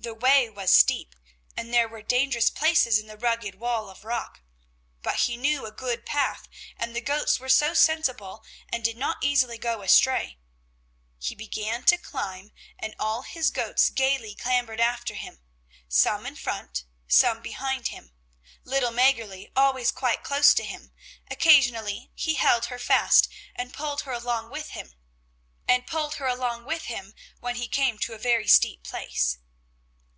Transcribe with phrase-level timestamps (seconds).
[0.00, 1.16] The way was steep,
[1.56, 4.42] and there were dangerous places in the rugged wall of rock;
[5.00, 9.24] but he knew a good path, and the goats were so sensible and did not
[9.24, 10.36] easily go astray.
[11.18, 15.40] He began to climb and all his goats gayly clambered after him,
[15.88, 18.12] some in front, some behind him,
[18.62, 20.92] little Mäggerli always quite close to him;
[21.30, 23.26] occasionally he held her fast
[23.56, 24.92] and pulled her along with him,
[27.40, 29.38] when he came to a very steep place.